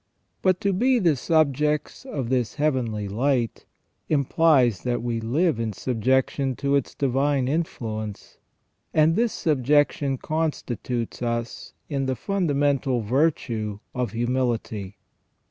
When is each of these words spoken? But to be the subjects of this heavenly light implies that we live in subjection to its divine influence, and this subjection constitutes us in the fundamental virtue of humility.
But 0.41 0.59
to 0.61 0.73
be 0.73 0.97
the 0.97 1.15
subjects 1.15 2.05
of 2.05 2.29
this 2.29 2.55
heavenly 2.55 3.07
light 3.07 3.65
implies 4.09 4.81
that 4.81 5.03
we 5.03 5.19
live 5.21 5.59
in 5.59 5.73
subjection 5.73 6.55
to 6.55 6.75
its 6.75 6.95
divine 6.95 7.47
influence, 7.47 8.39
and 8.95 9.15
this 9.15 9.31
subjection 9.31 10.17
constitutes 10.17 11.21
us 11.21 11.73
in 11.87 12.07
the 12.07 12.15
fundamental 12.15 13.01
virtue 13.01 13.77
of 13.93 14.13
humility. 14.13 14.97